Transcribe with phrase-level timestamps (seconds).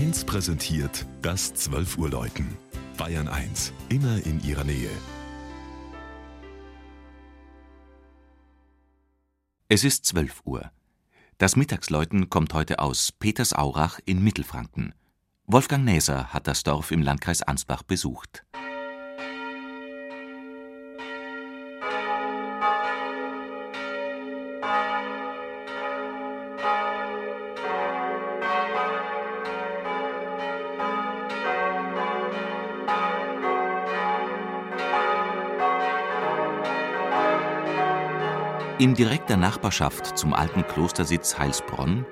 [0.00, 2.56] 1 präsentiert das 12 Uhr Läuten.
[2.96, 4.88] Bayern 1, immer in ihrer Nähe.
[9.68, 10.70] Es ist 12 Uhr.
[11.36, 14.94] Das Mittagsläuten kommt heute aus Petersaurach in Mittelfranken.
[15.44, 18.46] Wolfgang Näser hat das Dorf im Landkreis Ansbach besucht.
[38.80, 42.06] In direkter Nachbarschaft zum alten Klostersitz Heilsbronn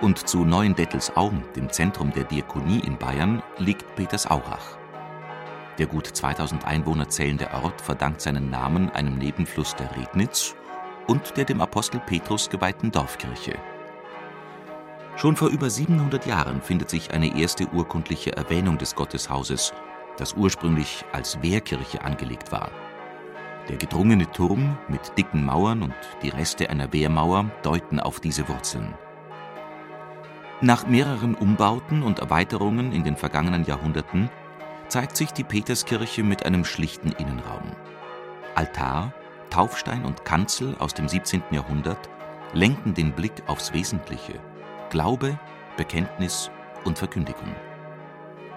[0.00, 4.78] und zu Neuendettelsau, dem Zentrum der Diakonie in Bayern, liegt Petersaurach.
[5.78, 10.56] Der gut 2000 Einwohner zählende Ort verdankt seinen Namen einem Nebenfluss der Rednitz
[11.06, 13.54] und der dem Apostel Petrus geweihten Dorfkirche.
[15.14, 19.72] Schon vor über 700 Jahren findet sich eine erste urkundliche Erwähnung des Gotteshauses,
[20.16, 22.72] das ursprünglich als Wehrkirche angelegt war.
[23.68, 28.94] Der gedrungene Turm mit dicken Mauern und die Reste einer Wehrmauer deuten auf diese Wurzeln.
[30.60, 34.30] Nach mehreren Umbauten und Erweiterungen in den vergangenen Jahrhunderten
[34.88, 37.72] zeigt sich die Peterskirche mit einem schlichten Innenraum.
[38.54, 39.12] Altar,
[39.50, 41.42] Taufstein und Kanzel aus dem 17.
[41.50, 42.08] Jahrhundert
[42.54, 44.40] lenken den Blick aufs Wesentliche:
[44.90, 45.38] Glaube,
[45.76, 46.50] Bekenntnis
[46.84, 47.54] und Verkündigung.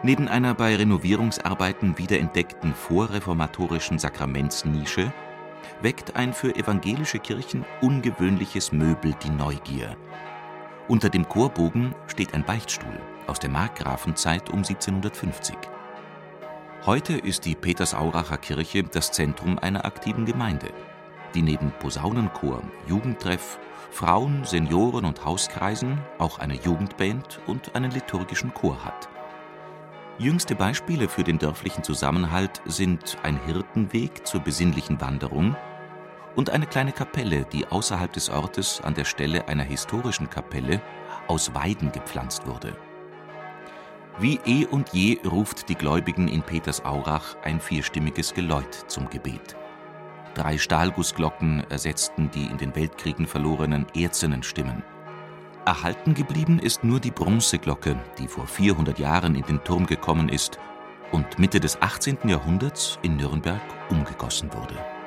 [0.03, 5.13] Neben einer bei Renovierungsarbeiten wiederentdeckten vorreformatorischen Sakramentsnische
[5.83, 9.95] weckt ein für evangelische Kirchen ungewöhnliches Möbel die Neugier.
[10.87, 15.55] Unter dem Chorbogen steht ein Beichtstuhl aus der Markgrafenzeit um 1750.
[16.87, 20.73] Heute ist die Petersauracher Kirche das Zentrum einer aktiven Gemeinde,
[21.35, 23.59] die neben Posaunenchor, Jugendtreff,
[23.91, 29.07] Frauen-, Senioren- und Hauskreisen auch eine Jugendband und einen liturgischen Chor hat.
[30.21, 35.55] Jüngste Beispiele für den dörflichen Zusammenhalt sind ein Hirtenweg zur besinnlichen Wanderung
[36.35, 40.79] und eine kleine Kapelle, die außerhalb des Ortes an der Stelle einer historischen Kapelle
[41.27, 42.77] aus Weiden gepflanzt wurde.
[44.19, 49.55] Wie eh und je ruft die Gläubigen in Petersaurach ein vierstimmiges Geläut zum Gebet.
[50.35, 54.83] Drei Stahlgussglocken ersetzten die in den Weltkriegen verlorenen erzenen Stimmen.
[55.65, 60.59] Erhalten geblieben ist nur die Bronzeglocke, die vor 400 Jahren in den Turm gekommen ist
[61.11, 62.17] und Mitte des 18.
[62.27, 65.00] Jahrhunderts in Nürnberg umgegossen wurde